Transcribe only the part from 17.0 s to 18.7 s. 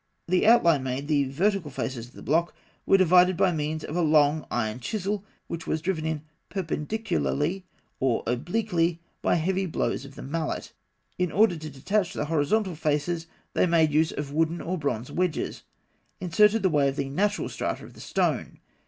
natural strata of the stone.